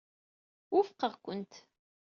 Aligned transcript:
Wufqeɣ-kent. 0.73 1.53